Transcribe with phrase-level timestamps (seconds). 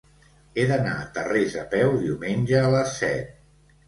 [0.59, 3.37] He d'anar a Tarrés a peu diumenge a les set.